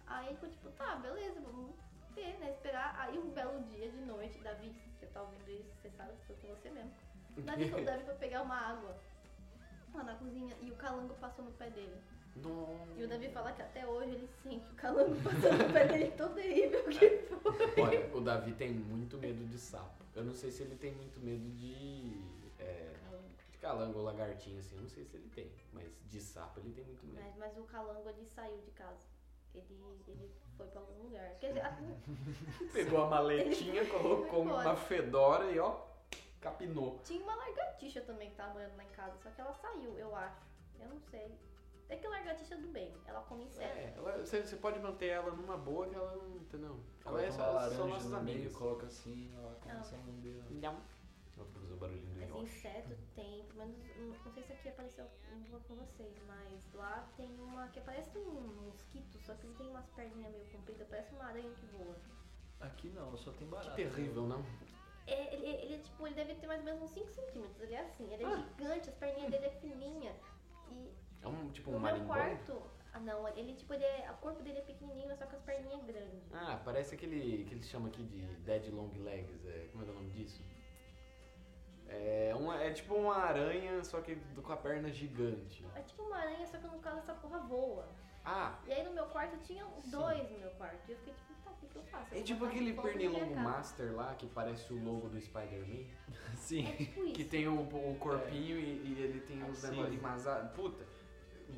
Aí 0.08 0.34
ficou 0.36 0.50
tipo, 0.50 0.70
tá, 0.72 0.96
beleza, 0.98 1.39
vamos 1.42 1.74
ver, 2.15 2.38
né? 2.39 2.51
Esperar. 2.51 2.96
Aí 3.00 3.18
um 3.18 3.30
belo 3.30 3.62
dia 3.63 3.89
de 3.89 4.01
noite, 4.06 4.38
Davi, 4.39 4.74
você 5.00 5.06
tá 5.08 5.22
ouvindo 5.22 5.50
isso, 5.51 5.70
você 5.82 5.89
sabe 5.92 6.13
que 6.13 6.25
foi 6.27 6.36
com 6.38 6.48
você 6.48 6.70
mesmo. 6.70 6.92
Davi, 7.46 7.74
o 7.74 7.86
Davi 7.86 8.03
foi 8.03 8.15
pegar 8.15 8.42
uma 8.42 8.56
água 8.56 8.96
lá 9.94 10.03
na 10.03 10.15
cozinha 10.15 10.56
e 10.62 10.72
o 10.72 10.75
calango 10.75 11.13
passou 11.15 11.46
no 11.46 11.51
pé 11.51 11.70
dele. 11.70 11.96
Nossa. 12.36 12.94
E 13.00 13.04
o 13.04 13.08
Davi 13.08 13.30
fala 13.30 13.52
que 13.52 13.62
até 13.62 13.86
hoje 13.88 14.12
ele 14.16 14.28
sente 14.42 14.66
o 14.72 14.75
calango 14.75 15.16
passando 15.22 15.72
pé 15.74 15.88
dele 15.88 16.12
tão 16.12 16.34
terrível 16.34 16.84
que 16.86 17.10
foi. 17.28 17.84
Olha, 17.84 18.16
o 18.16 18.22
Davi 18.22 18.54
tem 18.54 18.72
muito 18.72 19.18
medo 19.18 19.46
de 19.48 19.58
sapo. 19.60 20.04
Eu 20.16 20.24
não 20.24 20.34
sei 20.34 20.52
se 20.52 20.63
ele 20.63 20.75
tem 20.75 20.92
muito 20.94 21.20
medo 21.20 21.48
de. 21.58 22.22
É, 22.60 22.94
de 23.52 23.58
calango 23.60 24.00
ou 24.00 24.06
lagartinha, 24.06 24.60
assim. 24.60 24.75
Eu 24.75 24.82
não 24.82 24.90
sei 24.90 25.06
se 25.06 25.16
ele 25.16 25.30
tem. 25.30 25.52
Mas 25.72 25.88
de 26.10 26.20
sapo 26.20 26.60
ele 26.60 26.72
tem 26.74 26.84
muito 26.84 27.06
medo. 27.06 27.20
Mas, 27.24 27.36
mas 27.38 27.58
o 27.58 27.63
calango 27.63 28.10
ele 28.10 28.25
saiu 28.25 28.58
de 28.62 28.72
casa. 28.72 29.06
Ele, 29.54 29.66
ele 30.08 30.32
foi 30.58 30.66
pra 30.68 30.80
algum 30.82 31.04
lugar. 31.04 31.30
Quer 31.40 31.50
dizer, 31.50 31.62
a- 31.62 31.78
Pegou 32.74 33.04
a 33.04 33.08
maletinha, 33.10 33.86
colocou 33.86 34.42
uma 34.44 34.75
fedora 34.75 35.52
e 35.52 35.60
ó, 35.60 35.80
capinou. 36.42 37.00
tinha 37.04 37.22
uma 37.24 37.36
lagartixa 37.36 38.02
também 38.02 38.32
que 38.32 38.36
tava 38.36 38.54
morando 38.54 38.75
lá 38.75 38.84
em 38.84 38.90
casa, 38.90 39.16
só 39.22 39.30
que 39.30 39.40
ela 39.40 39.54
saiu, 39.54 39.96
eu 40.00 40.16
acho. 40.16 40.42
Eu 40.80 40.90
não 40.90 41.00
sei. 41.00 41.32
É 41.90 41.96
que 41.96 42.08
lagartixa 42.08 42.56
é 42.56 42.58
do 42.58 42.68
bem, 42.70 42.94
ela 43.06 43.22
come 43.22 43.44
inseto. 43.44 43.78
É, 43.78 43.94
ela- 43.96 44.18
você, 44.18 44.42
você 44.42 44.56
pode 44.56 44.80
manter 44.80 45.08
ela 45.08 45.32
numa 45.32 45.58
boa 45.58 45.88
que 45.88 45.96
ela 45.96 46.16
não. 46.16 46.38
Entendeu? 46.38 46.80
Ela 47.06 47.22
é 47.22 47.25
uma 47.25 47.32
só, 47.32 47.52
laranja 47.52 47.75
são 47.78 47.88
nossos 47.88 48.10
no 48.12 48.22
meio, 48.24 48.38
amigos. 48.38 48.56
coloca 48.58 48.86
assim, 48.88 49.32
ela 49.36 49.56
começa 49.62 49.96
a 49.96 50.00
lamber. 50.00 50.44
Não. 50.52 50.82
Vou 51.36 51.46
fazer 51.48 51.74
o 51.74 51.78
barulhinho 51.78 52.13
do 52.13 52.20
Mas 52.20 52.44
inseto 52.44 52.96
tem, 53.16 53.44
pelo 53.46 53.66
menos, 53.66 53.78
não 54.24 54.32
sei 54.34 54.44
se 54.44 54.54
aqui 54.54 54.70
apareceu 54.70 55.06
um 55.32 55.60
com 55.62 55.75
vocês, 55.75 56.16
mas 56.28 56.72
lá 56.74 57.10
tem 57.18 57.28
uma 57.40 57.68
que 57.70 57.82
parece 57.82 58.16
um 58.20 58.32
mosquito, 58.66 59.18
só 59.20 59.34
que 59.34 59.48
ele 59.48 59.56
tem 59.56 59.68
umas 59.68 59.90
perninhas 59.90 60.32
meio 60.32 60.46
compridas, 60.52 60.88
parece 60.88 61.12
uma 61.16 61.25
aranha 61.25 61.50
que 61.56 61.66
voa. 61.75 61.96
Aqui 62.60 62.90
não, 62.90 63.18
só 63.18 63.32
tem 63.32 63.48
barato. 63.48 63.72
Que 63.72 63.75
terrível, 63.78 64.28
não? 64.28 64.46
É, 65.08 65.34
ele, 65.36 65.46
ele 65.48 65.74
é 65.75 65.78
tipo, 65.80 66.06
ele 66.06 66.16
deve 66.16 66.36
ter 66.36 66.46
mais 66.46 66.60
ou 66.60 66.66
menos 66.66 66.84
uns 66.84 66.92
5 66.92 67.10
centímetros, 67.10 67.60
ele 67.62 67.74
é 67.74 67.82
assim, 67.82 68.13
ele 68.13 68.24
é 68.24 68.28
Ah. 68.28 68.36
gigante, 68.38 68.90
as 68.90 68.96
perninhas 68.96 69.32
dele 69.32 69.46
é 69.48 69.50
fininha. 69.50 70.16
E 70.70 70.94
É 71.24 71.27
um 71.27 71.50
tipo 71.50 71.72
no 71.72 71.77
um 71.77 71.80
meu 71.80 71.92
marimbão. 71.92 72.08
quarto, 72.15 72.62
ah 72.94 73.00
não, 73.00 73.27
ele 73.30 73.53
tipo, 73.56 73.74
ele 73.74 73.84
é, 73.84 74.12
o 74.12 74.18
corpo 74.18 74.44
dele 74.44 74.60
é 74.60 74.62
pequenininho, 74.62 75.15
só 75.18 75.25
que 75.25 75.36
as 75.36 75.42
perninhas 75.42 75.84
grandes. 75.84 76.22
Ah, 76.34 76.60
parece 76.63 76.94
aquele 76.96 77.46
que 77.46 77.53
eles 77.56 77.68
chamam 77.68 77.88
aqui 77.88 78.03
de 78.03 78.25
dead 78.42 78.68
long 78.74 78.92
legs. 79.03 79.46
É, 79.46 79.68
como 79.72 79.84
é 79.84 79.88
é 79.88 79.92
o 79.92 79.94
nome 79.94 80.10
disso? 80.10 80.44
É, 81.88 82.34
uma, 82.36 82.62
é 82.62 82.72
tipo 82.72 82.96
uma 82.96 83.15
aranha, 83.15 83.84
só 83.84 84.01
que 84.01 84.15
com 84.15 84.51
a 84.51 84.58
perna 84.58 84.89
gigante. 84.92 85.65
É 85.75 85.82
tipo 85.82 86.03
uma 86.03 86.18
aranha, 86.18 86.46
só 86.48 86.58
que 86.58 86.68
no 86.68 86.80
caso 86.80 86.98
essa 87.00 87.13
porra 87.13 87.39
voa. 87.39 87.88
Ah, 88.25 88.58
E 88.65 88.72
aí 88.72 88.84
no 88.84 88.94
meu 88.94 89.06
quarto 89.08 89.38
tinha 89.44 89.65
dois 89.86 90.30
no 90.32 90.39
meu 90.39 90.50
quarto. 90.51 90.80
E 90.88 90.94
eu 90.94 90.98
fiquei 90.98 91.13
tipo, 91.13 91.34
tá, 91.44 91.51
o 91.51 91.56
que, 91.56 91.68
que 91.68 91.75
eu 91.75 91.84
faço? 91.84 92.13
Eu 92.15 92.20
é 92.22 92.24
tipo 92.24 92.46
aquele 92.46 92.74
pernilongo 92.74 93.36
master 93.36 93.94
lá, 93.94 94.15
que 94.15 94.25
parece 94.27 94.72
o 94.74 94.82
logo 94.84 95.10
do 95.10 95.20
Spider-Man. 95.20 95.86
Sim. 96.38 96.65
É 96.68 96.72
tipo 96.77 97.03
isso. 97.03 97.13
Que 97.13 97.25
tem 97.25 97.48
o, 97.48 97.60
o 97.62 97.96
corpinho 98.00 98.58
e, 98.58 98.94
e 98.94 99.01
ele 99.01 99.20
tem 99.22 99.44
os 99.44 99.58
Sim. 99.58 99.72
negócios 99.72 99.94
emasados. 99.98 100.51
Puta, 100.53 100.86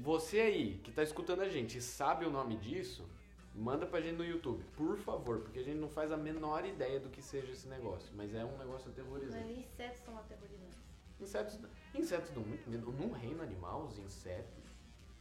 você 0.01 0.39
aí 0.39 0.79
que 0.83 0.91
tá 0.91 1.03
escutando 1.03 1.41
a 1.41 1.49
gente 1.49 1.77
e 1.77 1.81
sabe 1.81 2.25
o 2.25 2.29
nome 2.29 2.55
disso, 2.57 3.07
manda 3.53 3.85
pra 3.85 4.01
gente 4.01 4.17
no 4.17 4.25
YouTube, 4.25 4.63
por 4.75 4.97
favor, 4.97 5.39
porque 5.39 5.59
a 5.59 5.63
gente 5.63 5.77
não 5.77 5.89
faz 5.89 6.11
a 6.11 6.17
menor 6.17 6.65
ideia 6.65 6.99
do 6.99 7.09
que 7.09 7.21
seja 7.21 7.51
esse 7.51 7.67
negócio, 7.67 8.11
mas 8.15 8.33
é 8.33 8.43
um 8.43 8.57
negócio 8.57 8.89
aterrorizante. 8.89 9.45
Mas 9.45 9.57
insetos 9.57 9.99
são 10.01 10.17
aterrorizantes. 10.17 10.79
Insetos, 11.19 11.59
insetos 11.93 12.29
dão 12.31 12.43
muito 12.43 12.69
medo. 12.69 12.91
Num 12.91 13.11
reino 13.11 13.41
animal, 13.41 13.85
os 13.85 13.97
insetos, 13.97 14.65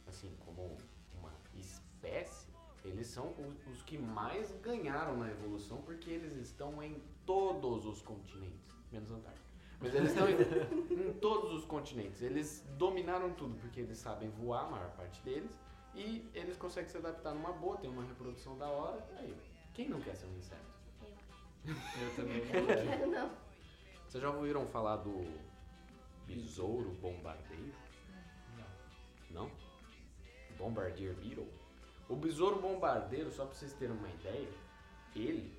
assim, 0.05 0.29
como 0.45 0.77
uma 1.17 1.31
espécie, 1.53 2.47
eles 2.83 3.07
são 3.07 3.33
os, 3.39 3.73
os 3.73 3.81
que 3.83 3.97
mais 3.97 4.51
ganharam 4.61 5.17
na 5.17 5.31
evolução 5.31 5.81
porque 5.81 6.09
eles 6.09 6.35
estão 6.37 6.83
em 6.83 7.01
todos 7.25 7.85
os 7.85 8.01
continentes, 8.01 8.75
menos 8.91 9.09
Antártica. 9.11 9.44
Mas 9.79 9.93
eles 9.93 10.11
estão 10.11 10.27
em, 10.29 11.09
em 11.09 11.13
todos 11.13 11.53
os 11.53 11.65
continentes. 11.65 12.21
Eles 12.21 12.65
dominaram 12.77 13.33
tudo 13.33 13.55
porque 13.59 13.81
eles 13.81 13.97
sabem 13.97 14.29
voar, 14.29 14.65
a 14.65 14.69
maior 14.69 14.89
parte 14.91 15.21
deles, 15.21 15.59
e 15.93 16.27
eles 16.33 16.57
conseguem 16.57 16.89
se 16.89 16.97
adaptar 16.97 17.33
numa 17.33 17.51
boa, 17.53 17.77
tem 17.77 17.89
uma 17.89 18.03
reprodução 18.03 18.57
da 18.57 18.67
hora. 18.67 19.05
E 19.13 19.17
aí, 19.19 19.37
quem 19.73 19.89
não 19.89 20.01
quer 20.01 20.15
ser 20.15 20.25
um 20.27 20.37
inseto? 20.37 20.61
Eu, 21.65 21.73
Eu 21.73 22.15
também. 22.15 22.37
eu 22.53 22.61
não 22.61 22.67
quero, 22.67 23.11
não. 23.11 23.31
Vocês 24.07 24.21
já 24.21 24.29
ouviram 24.29 24.65
falar 24.67 24.97
do 24.97 25.25
besouro 26.25 26.91
bombardeiro? 27.01 27.73
Não? 29.31 29.51
Bombardier 30.57 31.13
Beetle? 31.15 31.47
O 32.07 32.15
besouro 32.15 32.61
bombardeiro, 32.61 33.31
só 33.31 33.45
pra 33.45 33.55
vocês 33.55 33.73
terem 33.73 33.95
uma 33.95 34.07
ideia, 34.09 34.47
ele 35.15 35.51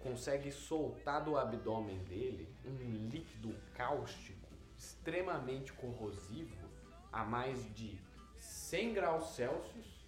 consegue 0.00 0.50
soltar 0.50 1.24
do 1.24 1.36
abdômen 1.36 1.98
dele 2.04 2.48
um 2.64 3.08
líquido 3.08 3.54
cáustico 3.74 4.48
extremamente 4.76 5.72
corrosivo 5.72 6.68
a 7.12 7.24
mais 7.24 7.72
de 7.74 7.98
100 8.38 8.94
graus 8.94 9.34
Celsius 9.34 10.06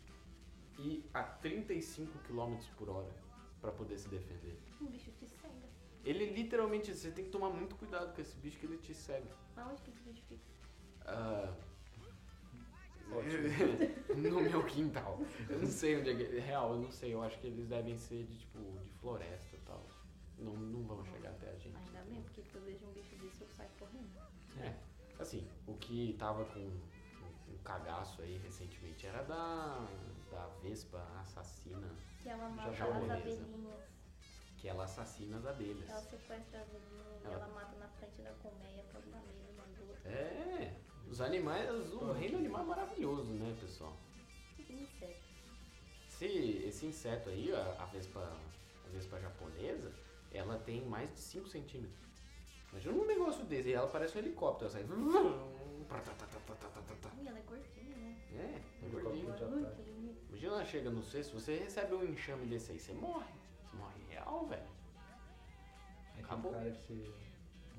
e 0.78 1.04
a 1.12 1.22
35 1.22 2.18
km 2.20 2.56
por 2.76 2.88
hora 2.88 3.14
para 3.60 3.72
poder 3.72 3.98
se 3.98 4.08
defender. 4.08 4.58
Um 4.80 4.86
bicho 4.86 5.10
te 5.12 5.26
cega. 5.26 5.68
Ele 6.04 6.30
literalmente, 6.30 6.94
você 6.94 7.10
tem 7.10 7.24
que 7.24 7.30
tomar 7.30 7.50
muito 7.50 7.76
cuidado 7.76 8.14
com 8.14 8.20
esse 8.20 8.36
bicho 8.36 8.58
que 8.58 8.66
ele 8.66 8.78
te 8.78 8.94
cega. 8.94 9.36
Aonde 9.56 9.82
que 9.82 9.90
esse 9.90 10.02
bicho 10.02 10.22
fica? 10.28 10.40
Ah, 11.04 11.52
no 14.16 14.40
meu 14.40 14.64
quintal. 14.64 15.18
Eu 15.48 15.58
não 15.58 15.66
sei 15.66 15.98
onde 16.00 16.10
é 16.10 16.14
que. 16.14 16.38
Real, 16.38 16.72
eu 16.74 16.80
não 16.80 16.90
sei. 16.90 17.14
Eu 17.14 17.22
acho 17.22 17.38
que 17.38 17.46
eles 17.46 17.66
devem 17.68 17.96
ser 17.96 18.24
de 18.24 18.38
tipo 18.38 18.58
de 18.82 18.90
floresta 19.00 19.56
e 19.56 19.60
tal. 19.60 19.86
Não, 20.38 20.54
não 20.54 20.82
vão 20.84 21.04
chegar 21.04 21.30
até 21.30 21.50
a 21.50 21.56
gente. 21.56 21.76
Ainda 21.76 22.00
bem, 22.08 22.22
porque 22.22 22.42
se 22.42 22.54
eu 22.54 22.62
vejo 22.62 22.84
um 22.86 22.92
bicho 22.92 23.14
desse 23.16 23.42
eu 23.42 23.48
saio 23.48 23.70
correndo. 23.78 24.08
É. 24.58 24.74
Assim, 25.18 25.46
o 25.66 25.74
que 25.74 26.14
tava 26.18 26.44
com 26.46 26.60
um, 26.60 27.58
cagaço 27.62 28.22
aí 28.22 28.38
recentemente 28.38 29.06
era 29.06 29.22
da, 29.22 29.86
da 30.30 30.46
Vespa 30.62 30.98
assassina, 31.20 31.88
Que 32.22 32.30
ela 32.30 32.48
mata 32.48 32.72
já 32.72 32.86
as 32.86 33.10
abelhinhas. 33.10 33.84
que 34.56 34.66
ela 34.68 34.84
assassina 34.84 35.36
as 35.36 35.44
abelhas. 35.46 35.88
Ela 35.90 36.00
sequestra 36.00 36.60
as 36.60 36.68
abelhinhas 36.68 37.22
e 37.22 37.26
Ela- 37.26 37.34
ela 37.34 37.48
mata 37.48 37.76
na 37.76 37.88
frente 37.88 38.22
da 38.22 38.32
colmeia 38.42 38.82
pra 38.84 39.00
dar 39.00 39.20
medo 39.26 39.50
uma 39.54 39.64
do 39.64 39.88
outro. 39.88 40.08
É, 40.08 40.74
os 41.10 41.20
animais, 41.20 41.68
o 41.92 42.12
reino 42.12 42.38
animal 42.38 42.62
é 42.62 42.66
maravilhoso, 42.66 43.32
né, 43.32 43.56
pessoal? 43.60 43.96
Que 44.56 44.72
inseto. 44.72 45.20
Esse, 46.08 46.26
esse 46.66 46.86
inseto 46.86 47.28
aí, 47.30 47.52
a, 47.52 47.82
a 47.82 47.86
vespa, 47.86 48.20
a 48.20 48.88
vespa 48.90 49.18
japonesa, 49.18 49.92
ela 50.32 50.56
tem 50.58 50.82
mais 50.86 51.12
de 51.12 51.20
5 51.20 51.48
centímetros. 51.48 51.98
Imagina 52.70 52.94
um 52.94 53.06
negócio 53.06 53.44
desse, 53.44 53.70
e 53.70 53.72
ela 53.72 53.88
parece 53.88 54.16
um 54.16 54.20
helicóptero, 54.20 54.70
ela 54.70 54.72
sai... 54.72 54.84
Ih, 57.20 57.26
ela 57.26 57.38
é 57.38 57.42
gordinha, 57.42 57.96
né? 57.96 58.16
É, 58.32 58.84
é 58.84 58.88
ataque. 59.56 59.76
que 59.76 59.90
bonito. 59.90 60.24
Imagina 60.28 60.52
ela 60.52 60.64
chega 60.64 60.90
no 60.90 61.02
sexto, 61.02 61.34
você 61.34 61.56
recebe 61.56 61.94
um 61.94 62.04
enxame 62.04 62.46
desse 62.46 62.70
aí, 62.70 62.78
você 62.78 62.92
morre. 62.92 63.32
Você 63.68 63.76
morre 63.76 64.00
real, 64.08 64.46
velho. 64.46 64.62
Aí 66.14 66.22
Acabou. 66.22 66.52
tem 66.52 66.70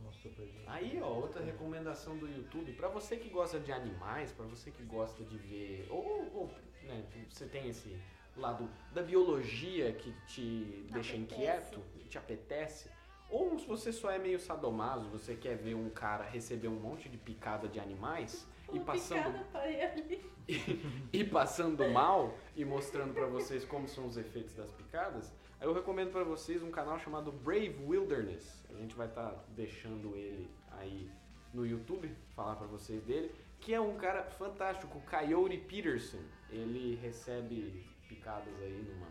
mostrou 0.04 0.34
pra 0.34 0.46
gente. 0.46 0.64
Aí, 0.68 1.00
ó, 1.02 1.08
outra 1.08 1.44
recomendação 1.44 2.18
do 2.18 2.28
YouTube. 2.28 2.74
Pra 2.74 2.88
você 2.88 3.18
que 3.18 3.30
gosta 3.30 3.60
de 3.60 3.72
animais, 3.72 4.32
pra 4.32 4.46
você 4.46 4.72
que 4.72 4.84
gosta 4.84 5.24
de 5.24 5.38
ver. 5.38 5.88
Ou, 5.90 6.30
ou, 6.34 6.52
né, 6.84 7.04
você 7.30 7.46
tem 7.46 7.70
esse 7.70 7.98
lado 8.36 8.70
da 8.94 9.02
biologia 9.02 9.92
que 9.94 10.12
te 10.28 10.86
deixa 10.92 11.16
Apetece. 11.16 11.18
inquieto, 11.18 11.82
te 12.10 12.18
apetece. 12.18 12.90
Ou 13.30 13.58
se 13.58 13.66
você 13.66 13.94
só 13.94 14.12
é 14.12 14.20
meio 14.20 14.40
sadomaso, 14.40 15.08
você 15.10 15.36
quer 15.36 15.56
ver 15.56 15.74
um 15.76 15.90
cara 15.90 16.26
receber 16.26 16.68
um 16.68 16.80
monte 16.80 17.08
de 17.08 17.18
picada 17.18 17.68
de 17.68 17.80
animais 17.80 18.46
e 18.74 18.80
passando, 18.80 19.46
ali. 19.54 20.32
e 21.14 21.24
passando 21.24 21.88
mal 21.90 22.38
e 22.56 22.66
mostrando 22.66 23.14
pra 23.14 23.26
vocês 23.26 23.64
como 23.66 23.88
são 23.88 24.06
os 24.06 24.18
efeitos 24.18 24.54
das 24.54 24.72
picadas, 24.72 25.32
aí 25.60 25.68
eu 25.68 25.74
recomendo 25.74 26.12
pra 26.12 26.24
vocês 26.24 26.62
um 26.64 26.72
canal 26.72 27.00
chamado 27.00 27.32
Brave 27.32 27.78
Wilderness. 27.86 28.66
A 28.70 28.78
gente 28.78 28.96
vai 28.96 29.08
estar 29.08 29.46
deixando 29.50 30.16
ele 30.16 30.50
aí 30.72 31.10
no 31.54 31.66
YouTube, 31.66 32.14
falar 32.36 32.56
pra 32.56 32.68
vocês 32.68 33.04
dele, 33.04 33.32
que 33.60 33.74
é 33.74 33.82
um 33.82 33.96
cara 33.96 34.24
fantástico, 34.24 34.98
o 34.98 35.02
Coyote 35.02 35.58
Peterson. 35.58 36.22
Ele 36.50 36.96
recebe 36.96 37.86
picadas 38.08 38.54
aí 38.62 38.86
numa 38.88 39.08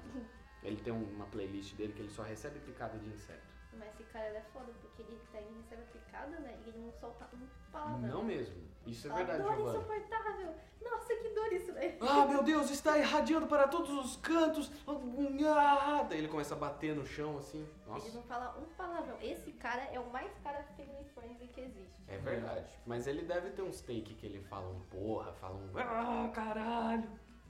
ele 0.63 0.77
tem 0.77 0.93
uma 0.93 1.27
playlist 1.27 1.75
dele 1.75 1.93
que 1.93 2.03
ele 2.03 2.11
só 2.11 2.23
recebe 2.23 2.59
picada 2.61 2.99
de 2.99 3.09
inseto. 3.09 3.50
Mas 3.79 3.89
esse 3.95 4.05
cara 4.05 4.29
ele 4.29 4.39
é 4.39 4.45
foda, 4.53 4.73
porque 4.81 5.03
ele, 5.03 5.21
tá, 5.33 5.39
ele 5.39 5.57
recebe 5.57 5.83
a 5.83 5.87
picada, 5.87 6.41
né? 6.41 6.59
E 6.65 6.69
ele 6.69 6.79
não 6.79 6.93
solta 6.93 7.29
um 7.35 7.49
palavrão. 7.71 8.09
Não 8.09 8.25
mesmo. 8.25 8.71
Isso 8.87 9.07
é 9.07 9.11
Fala, 9.11 9.25
verdade, 9.25 9.43
dor 9.43 9.69
insuportável. 9.69 10.55
Nossa, 10.81 11.17
que 11.17 11.29
dor 11.29 11.53
isso. 11.53 11.73
Ah, 12.01 12.27
meu 12.27 12.43
Deus, 12.43 12.71
está 12.71 12.99
irradiando 12.99 13.47
para 13.47 13.69
todos 13.69 13.91
os 13.91 14.17
cantos. 14.17 14.71
Ah, 14.87 16.03
daí 16.09 16.19
ele 16.19 16.29
começa 16.29 16.55
a 16.55 16.59
bater 16.59 16.95
no 16.95 17.07
chão 17.07 17.39
assim. 17.39 17.59
Ele 17.61 17.71
Nossa. 17.87 18.11
não 18.13 18.23
fala 18.23 18.59
um 18.59 18.65
palavrão. 18.75 19.17
Esse 19.21 19.53
cara 19.53 19.83
é 19.93 20.01
o 20.01 20.11
mais 20.11 20.33
cara 20.39 20.65
family 20.77 21.05
friendly 21.15 21.49
que 21.49 21.61
existe. 21.61 22.03
É 22.09 22.17
verdade. 22.17 22.73
Mas 22.87 23.07
ele 23.07 23.23
deve 23.23 23.51
ter 23.51 23.63
uns 23.63 23.81
take 23.81 24.15
que 24.15 24.27
ele 24.27 24.41
fala 24.41 24.69
um 24.69 24.81
porra, 24.87 25.33
fala 25.35 25.57
um 25.57 25.79
ah, 25.79 26.31
caralho. 26.35 27.09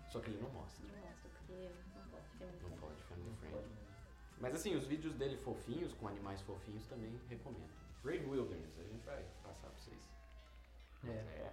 Só 0.08 0.18
que 0.18 0.30
ele 0.30 0.42
não 0.42 0.50
mostra. 0.50 0.84
Não 0.86 1.00
mostra, 1.00 1.30
porque 1.30 1.70
Mas 4.40 4.54
assim, 4.54 4.74
os 4.74 4.86
vídeos 4.86 5.14
dele 5.14 5.36
fofinhos, 5.36 5.92
com 5.94 6.08
animais 6.08 6.40
fofinhos, 6.42 6.86
também 6.86 7.20
recomendo. 7.28 7.70
Brave 8.02 8.24
Wilderness, 8.26 8.78
a 8.78 8.82
gente 8.84 9.04
vai 9.04 9.22
passar 9.42 9.68
pra 9.68 9.78
vocês. 9.78 10.08
É. 11.04 11.08
É. 11.10 11.52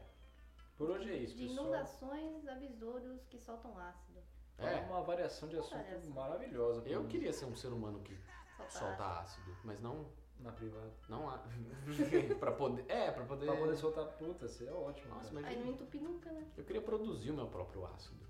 Por 0.77 0.89
hoje 0.91 1.11
é 1.11 1.17
isso, 1.17 1.35
De 1.35 1.47
pessoal. 1.47 1.65
inundações 1.67 2.47
a 2.47 2.55
besouros 2.55 3.25
que 3.25 3.37
soltam 3.37 3.77
ácido. 3.77 4.19
É 4.57 4.73
É. 4.75 4.79
uma 4.85 5.01
variação 5.01 5.49
de 5.49 5.57
assunto 5.57 5.75
Variação. 5.83 6.09
maravilhosa. 6.11 6.87
Eu 6.87 7.01
pra- 7.01 7.09
queria 7.09 7.33
ser 7.33 7.45
um 7.45 7.55
ser 7.55 7.67
humano 7.73 7.99
que 8.01 8.17
Solta 8.55 8.71
solta 8.71 9.03
ácido. 9.19 9.41
ácido, 9.51 9.57
mas 9.63 9.79
não. 9.81 10.07
Na 10.39 10.51
privada. 10.51 10.93
Não 11.09 11.27
há. 11.27 11.39
pra 12.39 12.51
poder. 12.51 12.85
É, 12.87 13.09
pra 13.11 13.25
poder. 13.25 13.47
Pra 13.47 13.55
poder 13.57 13.75
soltar 13.75 14.05
puta, 14.05 14.47
seria 14.47 14.75
ótimo. 14.75 15.09
Nossa, 15.09 15.31
cara. 15.31 15.33
mas 15.41 15.45
Aí 15.45 15.59
não 15.59 15.71
entupe 15.71 15.97
nunca, 15.99 16.31
né? 16.31 16.47
eu 16.55 16.63
queria 16.63 16.81
produzir 16.81 17.31
o 17.31 17.33
meu 17.33 17.47
próprio 17.47 17.85
ácido. 17.87 18.23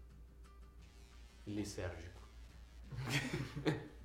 Lisérgico. 1.46 2.22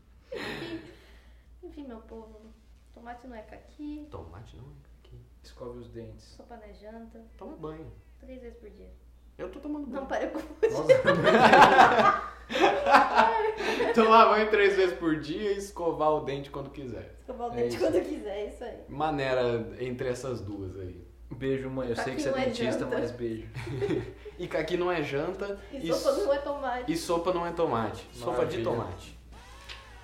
Enfim, 1.63 1.87
meu 1.87 1.99
povo. 2.01 2.53
Tomate 2.93 3.27
não 3.27 3.37
é 3.37 3.43
caqui. 3.43 4.07
Tomate 4.11 4.57
não, 4.57 4.65
aqui. 4.99 5.17
Escove 5.43 5.79
os 5.79 5.89
dentes. 5.91 6.25
Sopa 6.37 6.57
não 6.57 6.65
é 6.65 6.73
janta. 6.73 7.25
Toma 7.39 7.57
banho. 7.57 7.91
Três 8.21 8.41
vezes 8.43 8.59
por 8.59 8.71
dia. 8.71 8.91
Eu 9.39 9.51
tô 9.51 9.61
tomando 9.61 9.87
banho. 9.87 10.01
Não, 10.03 10.07
para 10.07 10.29
com 10.29 10.41
Tomar 13.95 14.27
banho 14.29 14.51
três 14.51 14.77
vezes 14.77 14.97
por 14.99 15.19
dia 15.21 15.53
e 15.53 15.57
escovar 15.59 16.11
o 16.13 16.21
dente 16.21 16.51
quando 16.51 16.71
quiser. 16.71 17.17
escovar 17.21 17.49
o 17.49 17.53
É 17.53 17.57
dente 17.63 17.77
isso. 17.77 17.85
quando 17.85 18.03
quiser, 18.05 18.37
é 18.39 18.47
isso 18.49 18.65
aí. 18.65 18.79
Maneira 18.89 19.69
entre 19.81 20.09
essas 20.09 20.41
duas 20.41 20.79
aí. 20.79 21.07
Beijo, 21.31 21.71
mãe. 21.71 21.89
Eu 21.89 21.97
sei 21.97 22.15
que 22.15 22.23
você 22.23 22.29
é 22.29 22.33
Caqui 22.33 22.45
é 22.45 22.49
dentista, 22.51 22.85
janta. 22.85 22.99
mas 22.99 23.11
beijo. 23.11 23.49
E 24.39 24.49
caqui 24.49 24.77
não 24.77 24.91
é 24.91 25.03
janta. 25.03 25.59
E 25.71 25.89
e 25.89 25.93
sopa 25.95 26.25
não 26.25 26.33
é 26.35 26.39
tomate. 26.39 26.93
E 26.93 26.97
sopa 26.97 27.33
não 27.33 27.47
é 27.47 27.53
tomate. 27.53 28.09
Sopa 28.13 28.45
de 28.47 28.59
Maravilha. 28.59 28.65
tomate. 28.65 29.19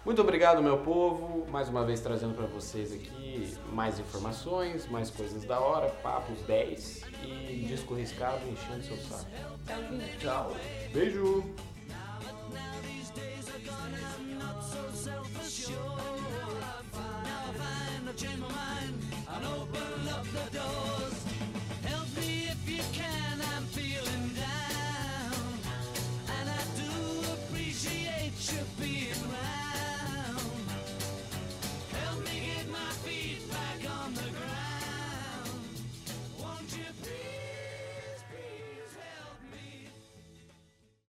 Muito 0.09 0.23
obrigado, 0.23 0.63
meu 0.63 0.79
povo. 0.79 1.47
Mais 1.51 1.69
uma 1.69 1.85
vez 1.85 2.01
trazendo 2.01 2.33
pra 2.33 2.47
vocês 2.47 2.95
aqui 2.95 3.55
mais 3.71 4.01
informações, 4.01 4.89
mais 4.89 5.11
coisas 5.11 5.45
da 5.45 5.61
hora, 5.61 5.91
papos 6.03 6.41
10 6.47 7.03
e 7.23 7.67
disco 7.69 7.93
riscado 7.93 8.41
enchendo 8.49 8.83
seu 8.85 8.97
saco. 8.97 9.31
Tchau. 10.19 10.57
Beijo! 10.95 11.45